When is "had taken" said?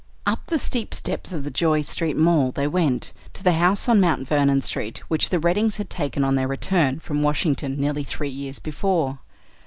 5.77-6.23